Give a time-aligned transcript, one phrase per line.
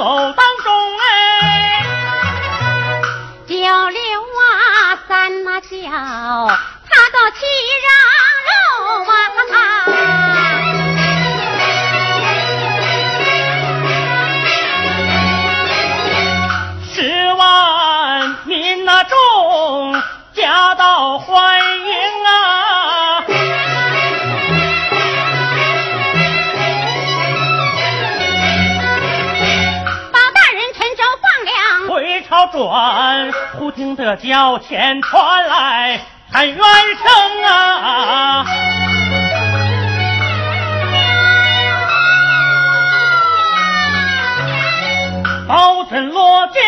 [0.00, 0.06] 这
[5.82, 6.59] 叫
[33.58, 36.00] 忽听得轿前传来
[36.32, 38.46] 喊冤声啊！
[45.48, 46.60] 包拯落轿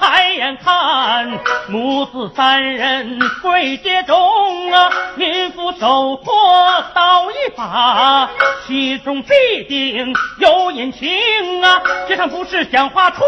[0.00, 4.90] 抬眼看，母子三人跪阶中啊！
[5.14, 8.28] 民妇手托刀一把，
[8.66, 11.80] 其中必定有隐情啊！
[12.08, 13.22] 街上不是讲话处，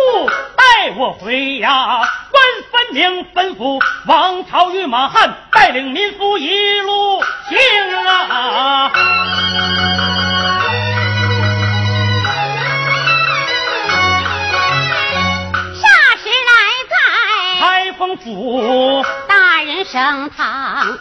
[0.78, 2.02] 带我回呀！
[2.30, 2.40] 官
[2.70, 7.58] 分明吩咐王朝与马汉带领民夫一路行
[8.06, 8.88] 啊！
[15.74, 15.82] 霎
[16.22, 16.52] 时来
[16.88, 16.94] 在
[17.58, 19.02] 开封府？
[19.26, 20.96] 大人升堂忙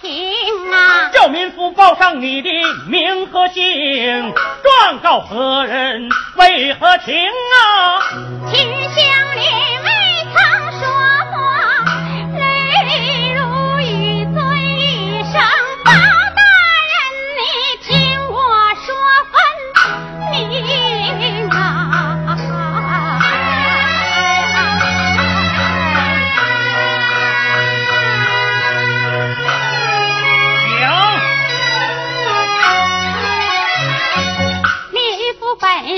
[0.00, 1.10] 不停啊！
[1.12, 2.50] 叫民夫报上你的
[2.86, 4.32] 名和姓，
[4.62, 8.00] 状告何人为何情啊？
[8.50, 9.27] 秦香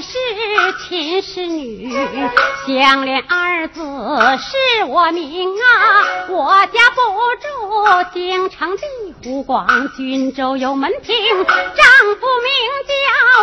[0.03, 1.93] 亲是女，
[2.66, 5.65] 相连二字是我名啊。
[6.28, 7.01] 我家不
[7.36, 7.45] 住
[8.15, 8.83] 京城的
[9.22, 9.66] 湖广，
[9.97, 11.15] 郡州有门庭，
[11.45, 11.54] 丈
[12.19, 12.51] 夫名
[12.86, 12.92] 叫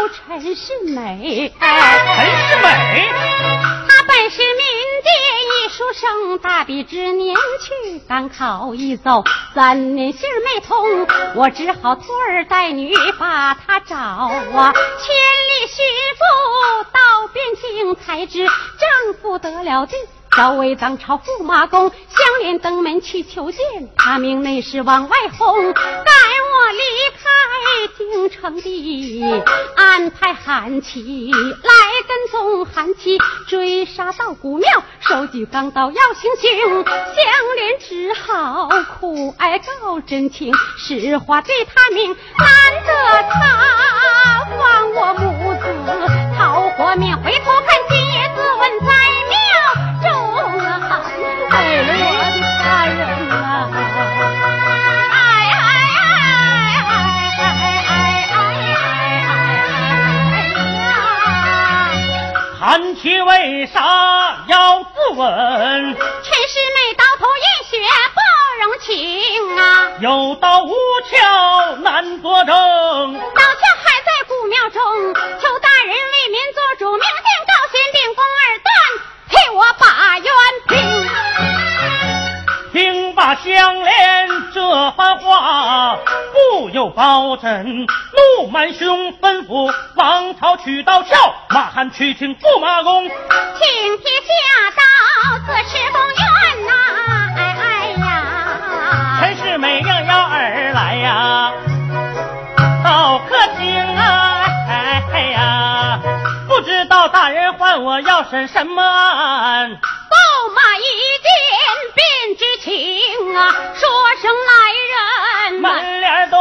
[0.09, 1.53] 陈世美。
[1.59, 2.67] 陈世美，
[3.87, 4.66] 他本是民间一
[5.77, 15.85] 书生，大比之年去赶考一走，三年信儿没通，我只好托儿带女把他找啊，千里寻
[16.17, 16.99] 夫到。
[17.27, 19.99] 边境才知丈夫得了病，
[20.37, 23.59] 早为当朝驸马公，相连登门去求见，
[23.97, 26.83] 他命内侍往外轰，赶我离
[27.17, 27.27] 开
[27.97, 29.43] 京城的，
[29.75, 31.71] 安排韩琦来
[32.07, 33.17] 跟踪韩琦，
[33.47, 36.51] 追杀到古庙，手举钢刀要行刑，
[36.85, 36.85] 相
[37.55, 38.69] 连只好
[38.99, 42.47] 苦哀告真情，实话对他明，难
[42.85, 45.63] 得他放我母子。
[46.37, 47.36] 逃活命，回
[62.67, 62.71] 呀！
[62.71, 65.25] 韩琦为啥要自刎？
[65.95, 67.79] 陈世美刀头饮血
[68.13, 68.19] 不
[68.61, 69.61] 容情啊！
[70.01, 70.75] 有刀无
[71.09, 78.69] 鞘难作证，刀鞘还在古庙中，求大人为民做主，明天高贤定公二段，
[79.29, 80.29] 替我把冤
[80.67, 80.75] 平。
[82.73, 83.86] 听罢相连这番话，
[86.77, 87.87] 不由包拯
[88.37, 91.09] 怒满胸，吩咐王朝取刀鞘，
[91.49, 93.09] 马汉去请驸马公，请
[93.97, 96.71] 帖下刀，自是公冤呐！
[97.35, 97.65] 哎哎
[97.99, 101.51] 呀，陈世美应邀而来呀，
[102.83, 104.45] 到客厅啊！
[104.69, 105.99] 哎呀，
[106.47, 109.71] 不知道大人唤我要审什么案？
[109.71, 110.83] 驸马一
[111.23, 111.33] 见
[111.95, 113.89] 便知情啊，说
[114.21, 114.51] 声来
[115.49, 116.37] 人，门帘动，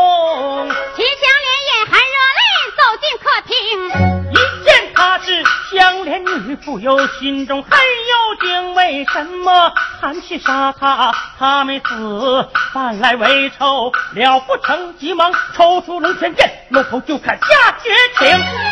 [5.77, 9.71] 是香莲女妇，有心中很有惊，为什么
[10.01, 11.15] 韩琦杀他？
[11.39, 13.93] 他没死，反来为仇？
[14.15, 18.66] 了不成，急忙抽出龙泉剑，落头就砍下绝情。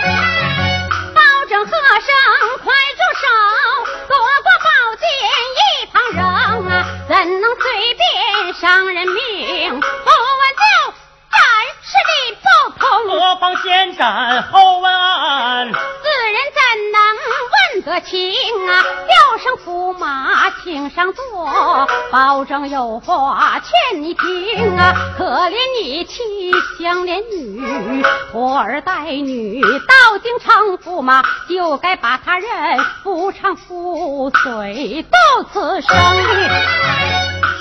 [18.05, 18.31] 个情
[18.69, 24.93] 啊，叫声驸马，请上座，保证有话劝你听啊。
[25.17, 35.95] 可怜你妻相怜女，托儿带女到京城，驸马就该把他认，夫唱妇随到此生。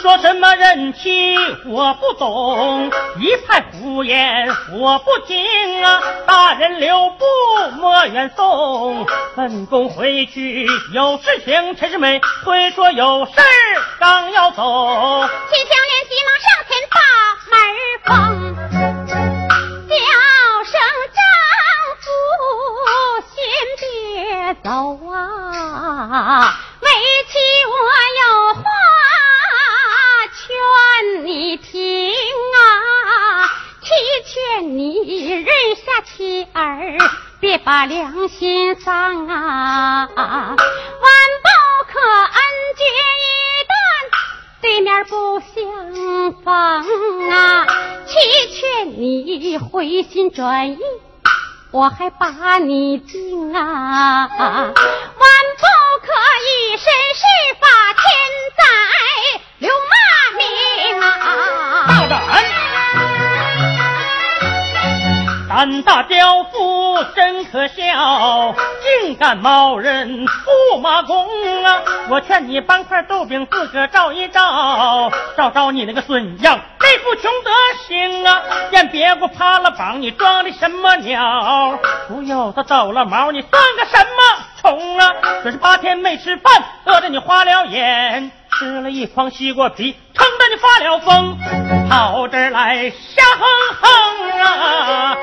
[0.04, 2.92] 说什么人妻我不懂，
[3.22, 6.02] 一派胡言我不听啊！
[6.28, 7.26] 大人留步
[7.78, 13.32] 莫远送，本宫回去有事情陈世美，推说有事
[13.98, 15.26] 刚要走。
[15.50, 17.00] 秦香莲急忙上前把
[17.48, 17.58] 门
[18.04, 18.12] 封，
[19.88, 19.96] 叫
[20.66, 20.76] 声
[21.14, 21.24] 丈
[22.02, 22.06] 夫
[23.32, 23.40] 先
[23.80, 24.70] 别走
[25.14, 26.90] 啊，为
[27.32, 27.40] 妻
[27.72, 27.74] 我
[28.20, 28.64] 有话。
[37.86, 40.08] 良心丧啊。
[40.16, 41.48] 万不
[41.88, 42.38] 可恩
[42.78, 42.84] 绝
[43.24, 43.26] 一
[43.68, 43.76] 段，
[44.62, 47.66] 对面不相逢啊。
[48.06, 48.12] 七
[48.54, 50.78] 劝你回心转意，
[51.72, 54.74] 我还把你敬啊。
[65.64, 68.54] 胆大刁夫真可笑，
[69.00, 71.26] 竟敢冒认驸马公
[71.64, 71.82] 啊！
[72.10, 77.52] 我劝你搬块豆饼自个照一照，照照你那个孙样，那副穷德
[77.88, 78.42] 行啊！
[78.72, 81.80] 见别个趴了榜，你装的什么鸟？
[82.10, 85.12] 不要他走了毛，你算个什么虫啊？
[85.44, 88.32] 这是八天没吃饭，饿得你花了眼。
[88.58, 91.38] 吃了一筐西瓜皮，撑得你发了疯，
[91.90, 93.44] 跑这儿来瞎哼
[93.82, 93.88] 哼
[94.40, 95.18] 啊！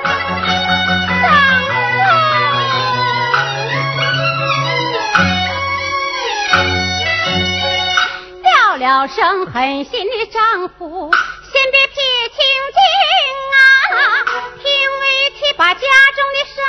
[8.45, 11.11] 叫了声狠心的丈夫，
[11.53, 11.95] 先别撇
[12.35, 12.45] 清
[12.75, 12.79] 净
[13.55, 13.57] 啊，
[14.59, 14.65] 听
[15.01, 15.05] 为
[15.39, 16.60] 妻把家中的事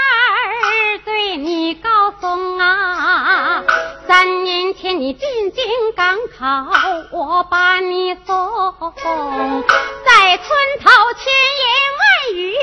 [4.93, 6.67] 你进京赶考，
[7.11, 8.35] 我把你送，
[10.05, 11.63] 在村头千言
[11.99, 12.03] 万
[12.35, 12.55] 语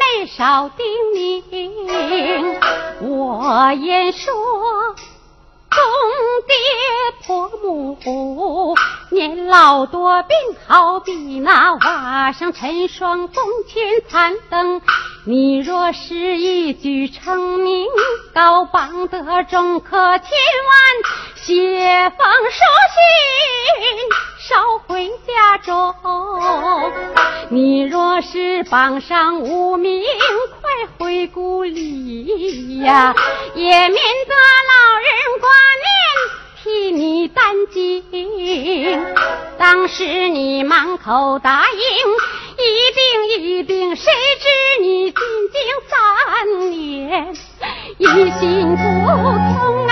[0.00, 2.56] 没少叮咛，
[3.00, 4.34] 我言说。
[5.70, 5.78] 公
[6.46, 6.54] 爹
[7.28, 8.74] 婆母
[9.10, 10.34] 年老多病，
[10.66, 14.80] 好比那瓦上陈霜，宫前残灯。
[15.26, 17.86] 你若是一举成名，
[18.32, 20.80] 高榜得中，可千万
[21.34, 22.64] 写封书
[22.96, 25.94] 信捎回家中。
[27.50, 30.02] 你若是榜上无名，
[30.62, 33.14] 快回故里呀，
[33.54, 35.88] 也免得老人挂念。
[36.68, 38.04] 替你担惊，
[39.58, 41.80] 当时你满口答应，
[42.58, 45.18] 一定一定，谁知你进
[45.50, 47.34] 京三年，
[47.96, 48.04] 一
[48.38, 49.87] 心不从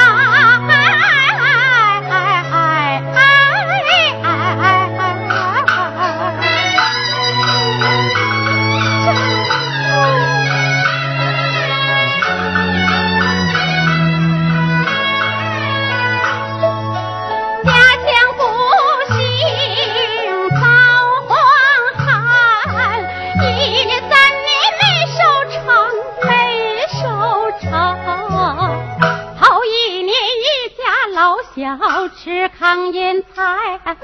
[32.67, 33.31] 吃糠咽菜，
[33.85, 34.01] 第二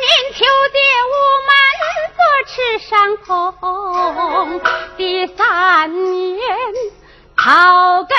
[0.00, 0.38] 年秋
[0.72, 1.12] 节无
[1.46, 1.52] 门
[2.16, 4.60] 坐吃上空，
[4.96, 5.38] 第三
[6.02, 6.40] 年
[7.36, 8.18] 草根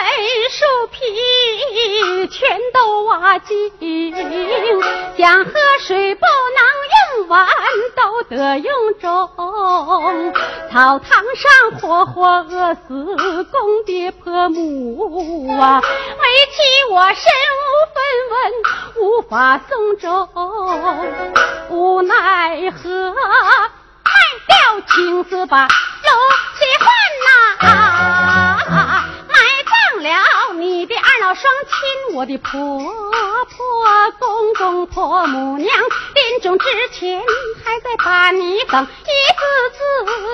[0.49, 3.69] 树皮全都挖尽，
[5.17, 5.51] 江河
[5.81, 6.63] 水不能
[7.19, 7.45] 用完，
[7.97, 9.29] 都得用中。
[10.71, 17.25] 草堂上活活饿死公爹婆母啊，为妻我身
[18.29, 18.51] 文，
[19.01, 20.29] 无法送终，
[21.69, 23.19] 无奈何卖
[24.47, 25.69] 掉青丝把楼
[26.57, 26.85] 去换
[27.27, 27.67] 呐。
[29.27, 30.09] 埋葬了
[30.59, 35.67] 你的二老双亲，我的婆婆、公公、婆母娘，
[36.15, 37.21] 临终之前
[37.63, 39.41] 还在把你等，一字
[39.77, 39.79] 字、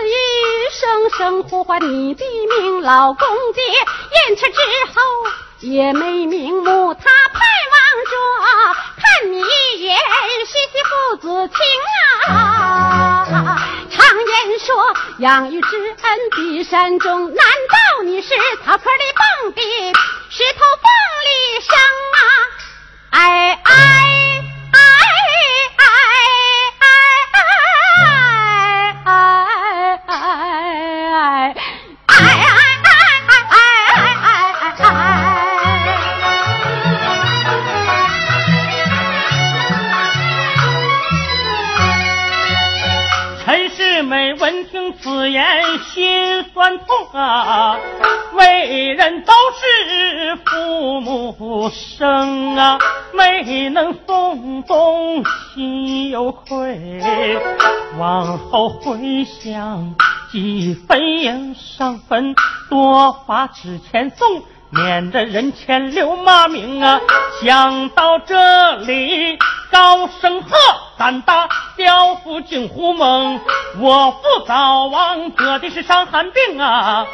[0.08, 0.12] 一
[0.72, 2.26] 声声呼唤你的
[2.60, 3.64] 名，老公爹。
[3.64, 4.60] 咽气之
[4.94, 5.02] 后
[5.60, 7.04] 也没瞑目，他
[7.34, 7.42] 盼
[9.20, 9.40] 看你
[9.80, 10.00] 言，夫
[10.46, 11.58] 妻父子情
[12.36, 13.26] 啊。
[13.90, 17.34] 常言说，养育之恩比山重。
[17.34, 19.02] 难道你是草坡里
[19.44, 19.62] 蹦的，
[20.30, 20.86] 石头缝
[21.26, 21.76] 里生
[22.14, 22.22] 啊？
[23.10, 24.37] 哎哎。
[45.30, 47.78] 言心酸痛啊！
[48.34, 52.80] 为人都是父母生啊，
[53.14, 57.02] 没能送终心有愧。
[57.98, 59.96] 往后回想，
[60.32, 62.36] 几分伤分，
[62.70, 64.44] 多把纸钱送。
[64.70, 67.00] 免得人前留骂名啊！
[67.42, 69.38] 想到这里，
[69.72, 70.50] 高声喝，
[70.98, 71.48] 胆大
[71.78, 73.40] 刁妇惊胡蒙。
[73.80, 77.06] 我父早亡，得的是伤寒病啊；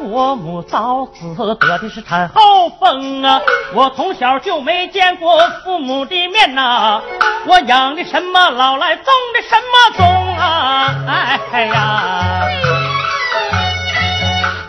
[0.00, 3.40] 我母早死，得的是产后风啊。
[3.72, 7.00] 我从小就没见过父母的面呐，
[7.46, 10.94] 我养的什么老来，种的什么种啊？
[11.52, 12.48] 哎呀！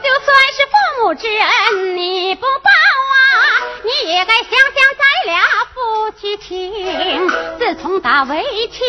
[0.02, 0.66] 就算是
[1.02, 3.24] 父之恩你不报啊，
[3.86, 5.42] 你也该想想咱俩
[5.74, 7.30] 夫妻情。
[7.58, 8.84] 自从打围棋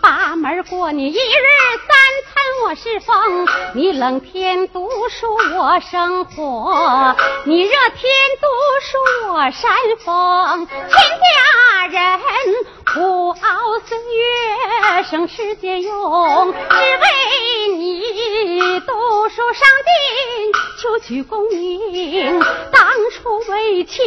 [0.00, 1.44] 把门过，你一日
[1.86, 1.98] 三
[2.32, 8.48] 餐我是风，你冷天读书我生火，你热天读
[8.80, 12.20] 书我扇风，全家人
[12.92, 18.92] 苦熬岁月，省吃俭用，只为你读
[19.30, 19.90] 书上进。
[20.78, 22.38] 求取功名，
[22.70, 24.02] 当初为妻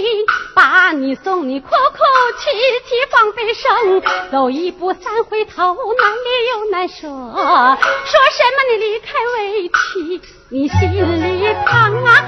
[0.54, 1.98] 把你送，你哭哭
[2.38, 2.52] 泣
[2.88, 7.08] 泣放悲声，走一步三回头，难离又难舍。
[7.08, 10.80] 说什么你离开为妻，你心
[11.24, 12.22] 里疼啊！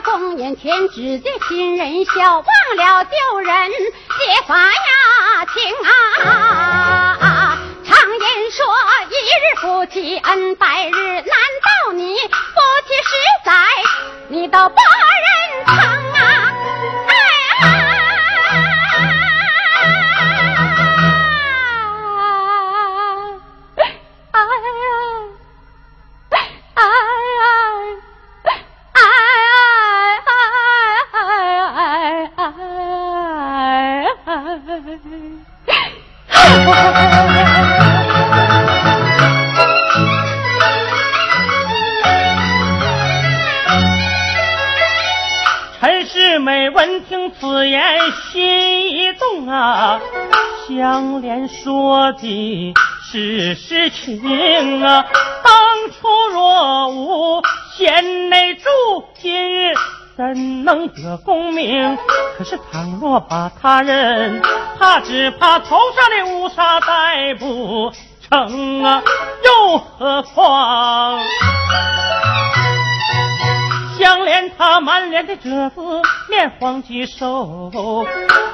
[0.00, 2.46] 公面前只见新人笑，忘
[2.76, 7.58] 了旧人结发呀情啊！
[7.84, 8.64] 常言说
[9.10, 12.28] 一日夫妻恩百日，难道你夫
[12.86, 13.10] 妻十
[13.44, 13.52] 载
[14.28, 14.68] 你都
[63.28, 64.40] 怕他人，
[64.78, 67.92] 他只怕头上的乌纱戴不
[68.28, 69.02] 成啊！
[69.44, 71.20] 又何况
[73.98, 75.80] 香莲她满脸的褶子，
[76.28, 77.70] 面黄肌瘦，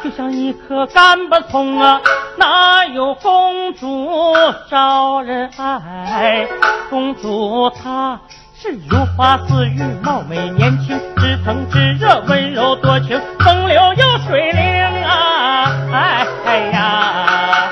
[0.04, 2.00] 就像一颗干巴葱啊！
[2.37, 4.34] 哪有公主
[4.70, 6.46] 招人爱？
[6.90, 8.20] 公主她。
[8.60, 15.72] 是如花似玉，貌美年轻，知疼知热，温柔多情，风流又水灵啊！
[15.92, 17.70] 哎呀！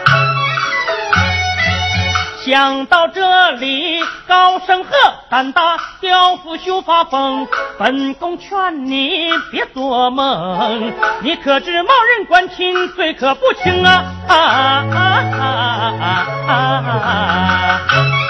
[2.44, 4.90] 想到这里，高声喝，
[5.28, 14.04] 胆大刁妇休发疯，本宫劝你别做梦，你可知冒认官亲，罪可不轻啊！
[14.28, 14.84] 啊啊
[15.40, 15.44] 啊
[16.46, 17.80] 啊啊！
[17.90, 18.25] 你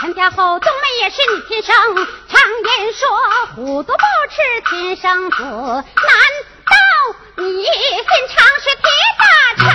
[0.00, 1.74] 成家后，冬梅也是你亲生。
[2.28, 2.40] 常
[2.76, 3.08] 言说，
[3.56, 3.98] 虎毒不
[4.30, 4.36] 吃
[4.70, 5.82] 亲生子，难
[6.64, 6.76] 道
[7.36, 7.72] 你心
[8.28, 8.88] 肠是铁
[9.18, 9.24] 打
[9.56, 9.67] 的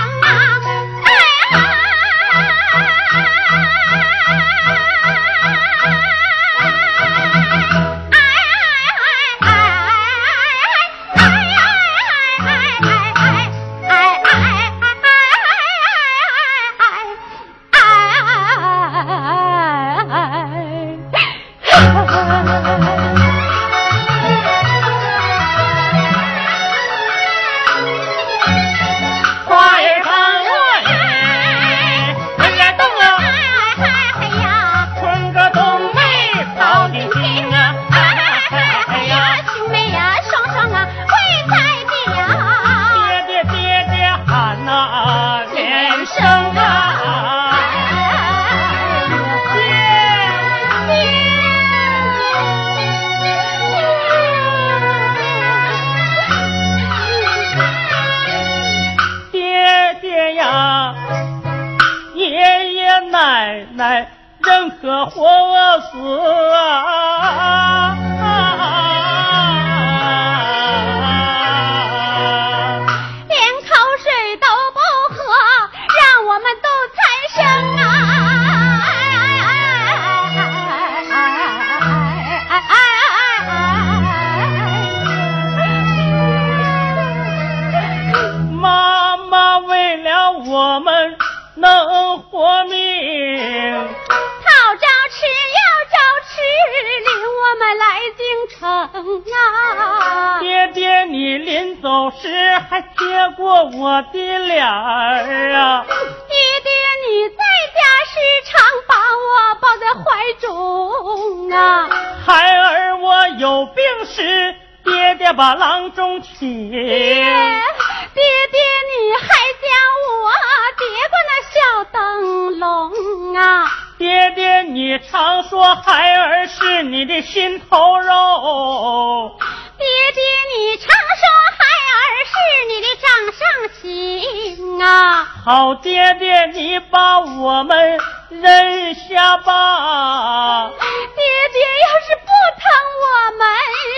[135.45, 137.97] 好爹爹，你把我们
[138.29, 140.69] 扔下吧。
[140.69, 142.27] 爹爹，要是不
[142.62, 142.63] 疼
[143.03, 143.06] 我
[143.38, 143.43] 们，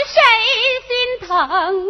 [0.08, 0.18] 谁
[0.88, 0.90] 心
[1.28, 1.38] 疼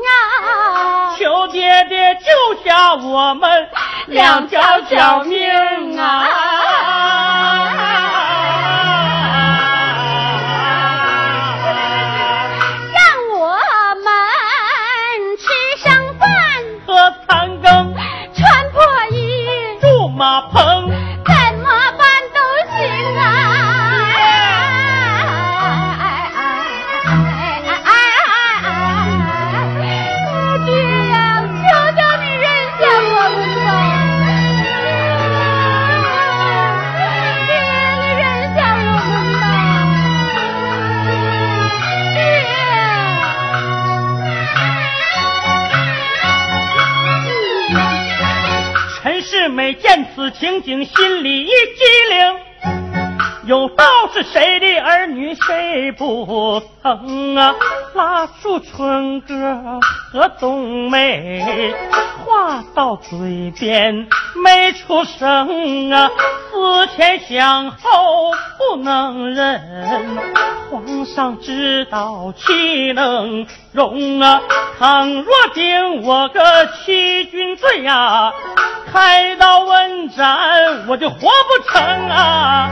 [0.04, 1.16] 啊？
[1.18, 2.26] 求爹爹救
[2.66, 3.70] 下我们
[4.08, 6.28] 两条小命啊！
[50.40, 51.54] 情景，心里一激
[52.10, 52.36] 灵。
[53.46, 57.56] 有道是谁的儿女谁不疼啊？
[57.94, 59.80] 拉住春哥
[60.12, 61.74] 和冬梅，
[62.26, 64.08] 话到嘴边
[64.44, 66.10] 没出声啊。
[66.52, 70.18] 思前想后不能忍，
[70.72, 73.46] 皇上知道岂能
[73.76, 74.42] 容啊？
[74.80, 78.32] 倘若定我个欺君罪呀！
[78.92, 82.70] 开刀问斩，我就活不成啊！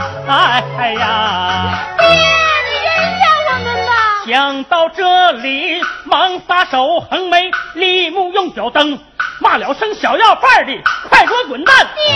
[0.78, 3.92] 哎呀，爹，你原谅我们吧。
[4.26, 8.98] 想到这里，忙撒手横眉，立木用脚蹬，
[9.40, 11.74] 骂了声小要饭的，快给我滚蛋！
[11.94, 12.14] 爹，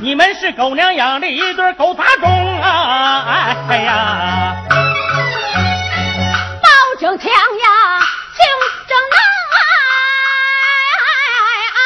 [0.00, 3.54] 你们是狗娘养的一对狗杂种啊！
[3.68, 4.56] 哎呀，
[6.62, 6.68] 包
[7.00, 7.71] 拯强呀，
[8.92, 9.16] 怎能
[9.54, 9.58] 哎
[11.00, 11.08] 哎
[11.78, 11.80] 哎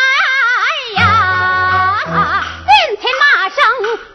[0.63, 3.57] 哎呀进前马声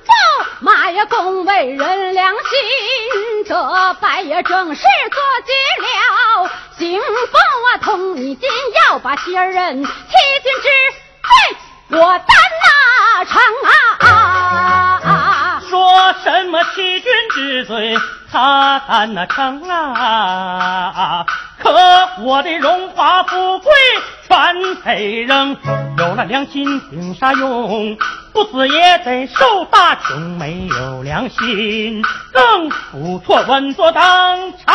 [0.03, 0.11] 奏
[0.59, 5.53] 马爷恭维人良心这白也正是做绝
[5.87, 6.51] 了。
[6.77, 8.49] 行风啊同你今
[8.89, 9.91] 要把仙人欺
[10.43, 10.67] 君之
[11.21, 12.27] 罪我担
[12.61, 14.10] 那成啊。
[16.23, 17.97] 什么欺君之罪，
[18.31, 21.25] 他担那成啊？
[21.57, 21.71] 可
[22.19, 23.71] 我的荣华富贵
[24.27, 25.57] 全得扔，
[25.97, 27.97] 有了良心顶啥用？
[28.33, 33.43] 不死也得受大穷，没有良心更不错。
[33.47, 34.73] 稳坐当朝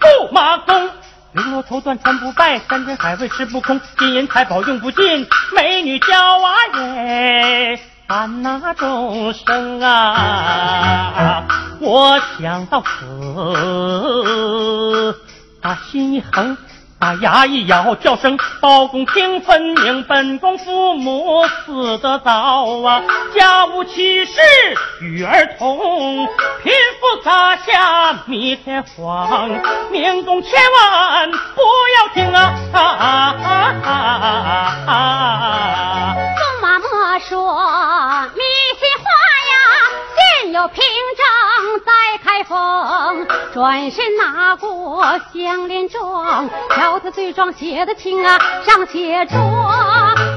[0.00, 0.88] 驸马公，
[1.34, 11.44] 绫罗绸缎穿不败，山珍海味吃不空，金银财宝用不尽，美女娇娃也伴那众生啊！
[11.78, 15.14] 我想到此，
[15.60, 16.56] 把心一横。
[17.00, 23.02] 把牙一咬，叫声包公听分明，本宫父母死得早啊，
[23.36, 24.40] 家务其事
[25.00, 26.26] 与儿童，
[26.62, 29.48] 贫富砸下弥天荒，
[29.92, 31.62] 明公千万不
[31.96, 32.52] 要听啊！
[32.72, 33.90] 啊啊啊
[34.86, 36.16] 啊啊！
[36.16, 37.38] 驸马莫说
[38.34, 38.42] 迷
[38.80, 39.04] 信话
[39.52, 39.54] 呀，
[40.42, 40.82] 现有凭
[41.16, 41.92] 证在
[42.38, 45.02] 开封，转身拿过
[45.34, 46.48] 香莲状。
[46.70, 49.32] 瞧他罪状写的清啊，上写着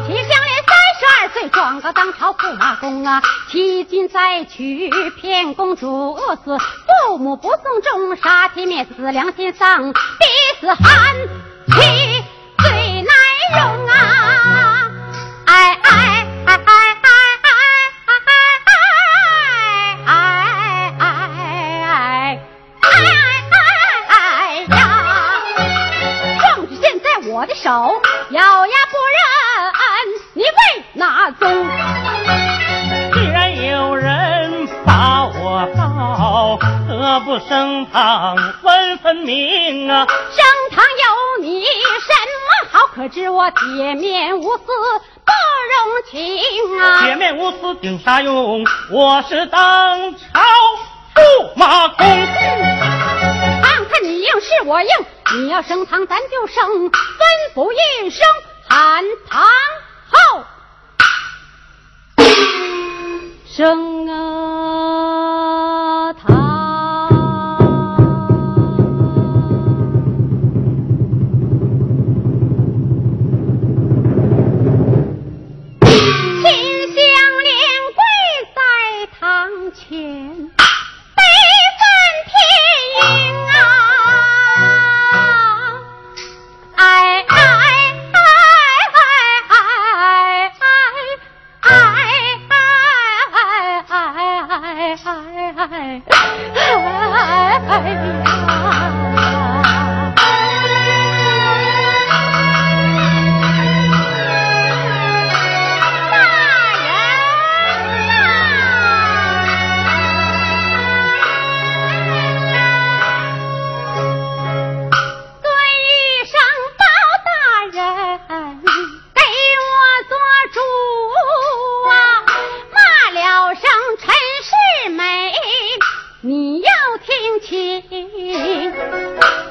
[0.07, 4.89] 齐香莲三十二岁，状告当朝驸马公啊，欺君再娶
[5.21, 9.99] 骗公主饿死，父母不送终，杀妻灭子良心丧，逼
[10.59, 11.15] 死寒
[11.67, 12.23] 妻
[12.63, 13.80] 最难容
[27.71, 29.23] 咬牙不认
[30.33, 31.49] 你为哪宗？
[33.13, 40.05] 既然有人把我告，何不升堂问分明啊？
[40.05, 40.43] 升
[40.75, 42.11] 堂有你什
[42.43, 42.87] 么好？
[42.93, 45.31] 可知我铁面无私不
[45.71, 46.19] 容情
[46.81, 46.99] 啊！
[47.05, 48.65] 铁面无私顶啥用？
[48.91, 50.19] 我是当朝
[51.15, 52.31] 驸马公子。
[54.11, 54.89] 你硬是我硬，
[55.37, 56.91] 你要升堂咱就升，吩
[57.55, 58.27] 咐一声
[58.67, 59.47] 喊堂
[60.11, 60.43] 后。
[63.47, 64.40] 升啊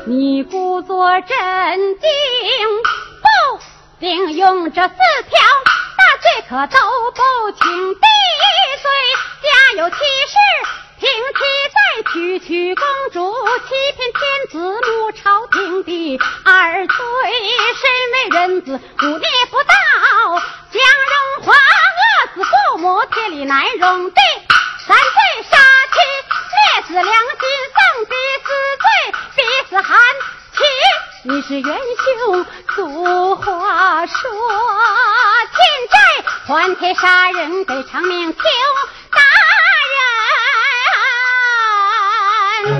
[0.06, 1.28] 你故作镇
[2.00, 2.08] 静，
[3.20, 3.60] 不
[4.00, 5.38] 定用这四条
[5.98, 7.20] 大罪，可都不
[7.52, 7.60] 轻。
[7.94, 8.06] 第
[8.40, 8.42] 一
[8.80, 8.88] 罪，
[9.42, 9.48] 家
[9.82, 10.34] 有妻室，
[10.98, 11.40] 平妻
[11.74, 11.78] 再
[12.10, 13.34] 娶娶公主，
[13.68, 16.94] 欺骗天子，母朝廷第二罪，
[17.76, 19.74] 身为人子，忤逆不道，
[20.72, 24.10] 将荣华饿死父母，天理难容。
[24.10, 24.20] 第
[24.86, 25.79] 三罪，杀。
[26.90, 28.50] 自良心丧逼死
[28.80, 28.84] 罪
[29.36, 29.96] 逼死寒
[30.50, 30.58] 琦
[31.22, 34.18] 你是元凶俗话说
[35.52, 35.94] 欠债
[36.48, 38.42] 还天杀人得偿命求
[39.12, 39.20] 大
[42.64, 42.74] 人。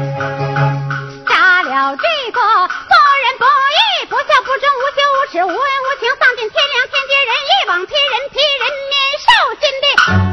[1.29, 10.30] 杀了这个不仁不义不孝不忠无休无耻无恩无情丧尽天良天地人义枉替人替人免受尽的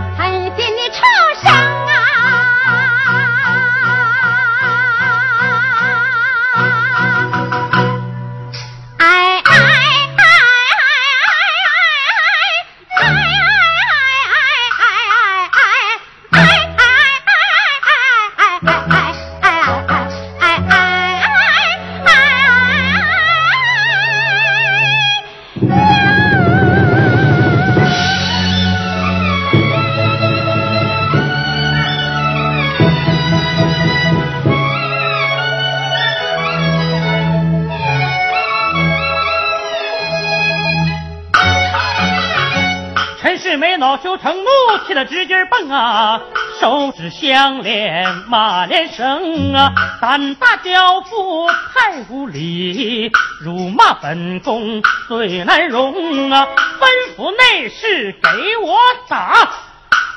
[46.67, 56.45] 手指相连马连绳啊，胆大交付太无礼，辱骂本宫最难容啊！
[56.77, 58.77] 吩咐内侍给我
[59.07, 59.49] 打，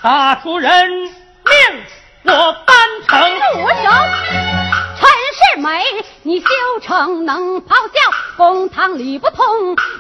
[0.03, 1.13] 打出人命
[2.25, 3.21] 我颁成。
[3.21, 3.91] 住手！
[4.99, 5.09] 陈
[5.55, 5.85] 世美，
[6.25, 6.47] 你修
[6.83, 9.47] 成能咆哮，公堂理不通，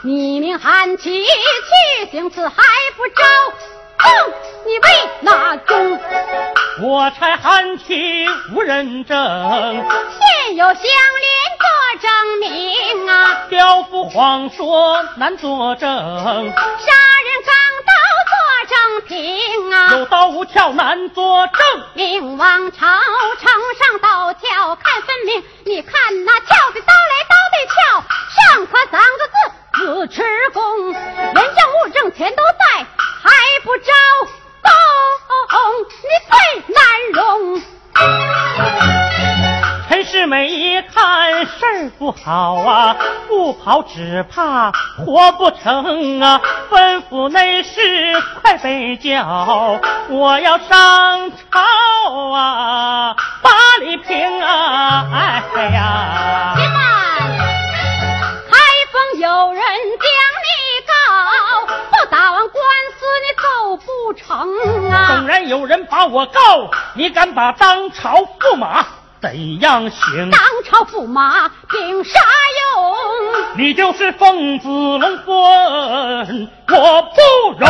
[0.02, 2.54] 你命汉旗去行刺还
[2.96, 3.22] 不招。
[4.66, 4.88] 你为
[5.20, 5.99] 哪宗？
[6.82, 10.88] 我差韩琦无人证，现有相连
[11.58, 11.66] 作
[12.00, 13.46] 证明啊！
[13.50, 16.54] 刁夫谎说难作证，杀人
[17.44, 17.92] 钢刀
[18.30, 18.32] 作
[18.66, 18.76] 证
[19.08, 19.92] 凭啊！
[19.92, 22.86] 有刀无鞘难作证，明王朝
[23.38, 25.44] 城上刀鞘看分明。
[25.66, 27.74] 你看那鞘对刀来刀对鞘，
[28.56, 29.34] 上刻三个字
[29.84, 30.22] 子持
[30.54, 31.44] 公，人证
[31.84, 32.86] 物证全都在。
[33.22, 33.28] 还
[33.64, 33.92] 不招
[34.24, 34.30] 供，
[35.50, 36.34] 你最
[36.74, 37.62] 难容。
[39.88, 44.70] 陈世美一看事儿不好啊，不跑只怕
[45.04, 46.40] 活不成啊！
[46.70, 55.06] 吩咐内侍快备轿，我要上朝啊，把礼平啊！
[55.12, 55.42] 哎
[55.74, 56.54] 呀！
[56.56, 56.78] 且慢，
[58.48, 58.56] 开
[58.92, 60.06] 封有人家
[60.86, 62.62] 告，不打完官
[62.98, 63.30] 司你。
[63.70, 65.16] 走不成啊！
[65.16, 68.84] 纵然有人把我告，你敢把当朝驸马
[69.20, 70.30] 怎样行？
[70.30, 72.18] 当朝驸马凭啥
[72.74, 72.96] 用？
[73.56, 77.20] 你就是奉子龙孙，我不
[77.58, 77.68] 容。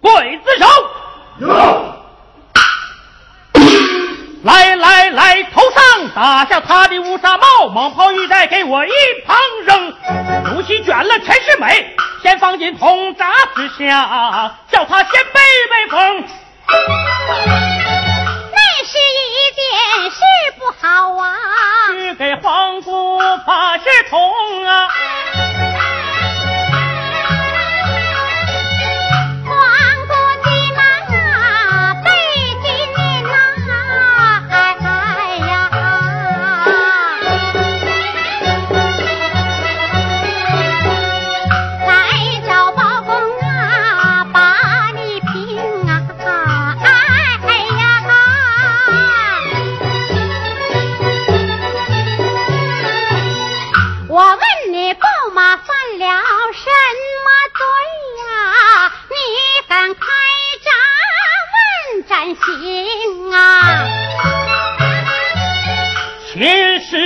[0.00, 0.66] 刽子手！
[4.44, 8.90] 来来来，头上打下他的乌纱帽，蟒袍玉带给我一
[9.26, 9.92] 旁扔。
[10.62, 16.24] 席卷了全是美，先放进铜闸之下，叫他先背背风。
[18.52, 19.60] 那是一件
[20.10, 20.20] 事
[20.58, 21.26] 不好啊！
[21.92, 24.88] 去给皇姑怕是痛啊！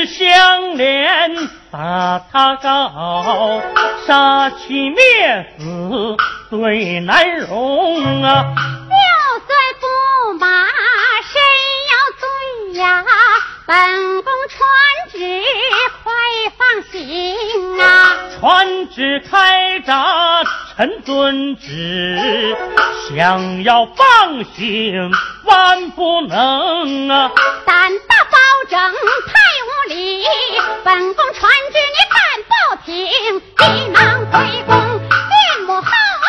[0.07, 3.61] 相连把他告，
[4.07, 6.17] 杀妻灭子
[6.51, 8.55] 最难容啊！
[8.89, 8.95] 就
[9.47, 10.47] 算驸马
[11.23, 11.41] 谁
[11.91, 12.25] 要罪
[12.79, 13.05] 呀，
[13.67, 14.61] 本宫传
[15.11, 15.19] 旨
[16.03, 16.13] 快
[16.59, 17.85] 放行啊！
[18.39, 20.43] 传旨开闸，
[20.77, 22.57] 臣遵旨，
[23.09, 25.09] 想要放行
[25.45, 27.31] 万不能啊！
[27.65, 28.37] 胆大包
[28.69, 29.33] 拯太
[29.63, 30.25] 无礼，
[30.83, 32.53] 本宫传旨你敢不
[32.85, 32.93] 听？
[33.57, 34.35] 急忙回
[34.67, 35.33] 宫见
[35.65, 36.27] 母后啊，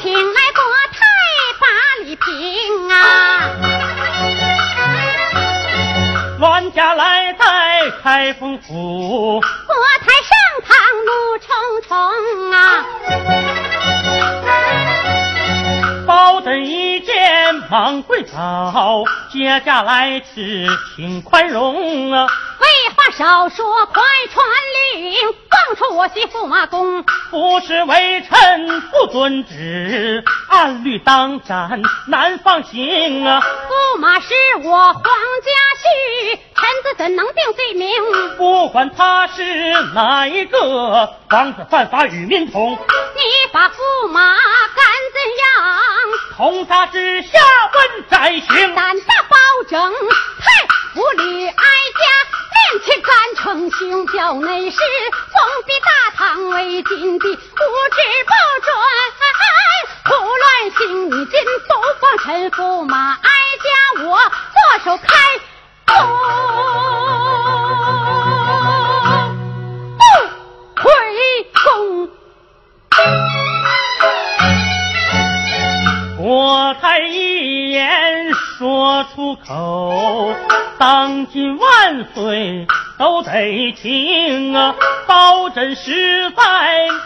[0.00, 0.98] 请来国太
[1.58, 1.66] 把
[2.04, 2.94] 礼评啊！
[6.38, 7.32] 万家来
[7.86, 10.74] 在开封府，国台上堂
[11.06, 11.46] 怒冲
[11.86, 11.94] 冲
[12.50, 12.84] 啊！
[16.04, 22.26] 包拯一见忙跪倒，接下来迟请宽容啊！
[23.12, 24.46] 少说，快传
[24.94, 25.16] 令，
[25.50, 27.02] 放出我媳驸马公。
[27.30, 33.40] 不是微臣不遵旨，按律当斩，难放行啊！
[33.40, 37.90] 驸马是我皇家婿，臣子怎能定罪名？
[38.36, 39.42] 不管他是
[39.94, 40.58] 哪一个，
[41.30, 42.72] 王子犯法与民同。
[42.72, 44.34] 你把驸马
[44.74, 45.78] 敢怎样？
[46.36, 47.38] 同他之下
[47.72, 48.74] 问斩刑。
[48.74, 49.36] 胆大包
[49.68, 49.92] 拯，
[50.38, 52.00] 太不理哀家。
[52.72, 57.36] 面前干成兄，叫内侍，总比大唐为金帝，无知
[58.24, 58.32] 不
[58.64, 58.74] 准，
[60.06, 63.28] 胡乱行，你今不放臣驸马，哀
[63.62, 63.68] 家
[64.04, 64.16] 我
[64.54, 65.38] 左手开
[65.86, 65.92] 封，
[69.98, 70.02] 不
[70.82, 70.88] 回
[71.52, 72.08] 宫。
[76.28, 80.34] 我才一言说出口，
[80.76, 82.66] 当今万岁
[82.98, 84.74] 都得听啊！
[85.06, 86.42] 包拯实在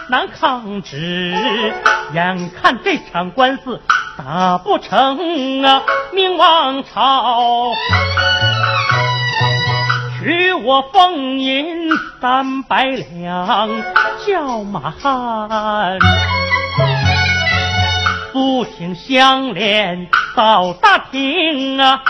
[0.09, 1.35] 难抗旨，
[2.15, 3.79] 眼看这场官司
[4.17, 5.83] 打不成啊！
[6.11, 7.75] 明王朝
[10.17, 13.69] 取我俸银三百两，
[14.25, 15.99] 叫马汉。
[18.31, 22.01] 不请相连到大厅啊！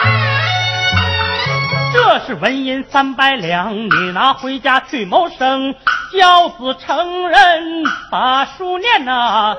[1.94, 5.76] 这是纹银三百两，你拿回家去谋生。
[6.14, 9.56] 教子成人把书念呐，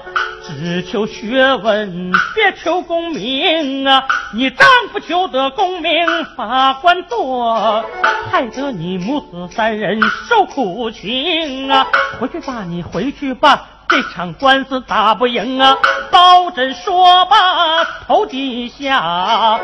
[0.46, 4.04] 只求学问，别求功名啊！
[4.34, 7.84] 你丈夫求得功名，把官做，
[8.30, 9.98] 害得你母子三人
[10.28, 11.86] 受苦情啊！
[12.20, 13.68] 回去吧，你回去吧。
[13.92, 15.76] 这场官司打不赢啊！
[16.10, 19.60] 包拯说罢，头低下，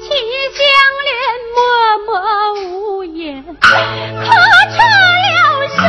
[0.00, 0.08] 秦
[0.54, 0.64] 香
[1.04, 1.14] 莲
[1.54, 2.16] 默默
[2.64, 3.68] 无言，可出
[5.28, 5.88] 了声啊。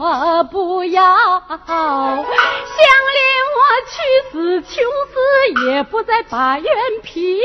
[0.00, 1.02] 我不要。
[1.04, 3.20] 想连
[3.52, 3.60] 我
[3.90, 3.92] 去
[4.32, 5.14] 死，穷死
[5.66, 7.36] 也不再把冤平。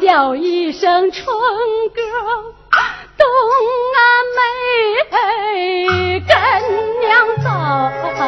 [0.00, 1.26] 叫一声春
[1.94, 2.00] 哥，
[3.18, 3.26] 东
[3.92, 4.00] 啊
[5.10, 6.34] 妹，跟
[7.00, 7.10] 娘
[7.44, 7.50] 走。
[8.14, 8.18] 且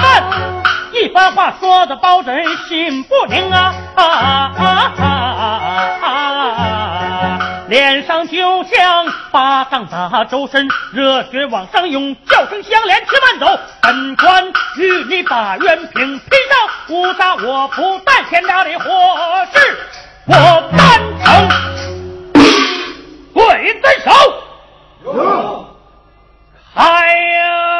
[0.00, 0.06] 慢，
[0.92, 2.32] 一番话说的包拯
[2.68, 4.04] 心不宁啊啊
[4.56, 5.04] 啊啊
[6.00, 6.85] 啊！
[7.68, 13.60] 脸上就像巴掌打周身，热血往上涌，叫声相连且慢走。
[13.82, 14.46] 本官
[14.76, 18.88] 与你打冤平，拼上不杀我不但天大的祸
[19.52, 19.78] 事，
[20.26, 20.34] 我
[20.76, 21.48] 单成。
[23.32, 24.10] 鬼子手，
[26.74, 27.75] 开呀、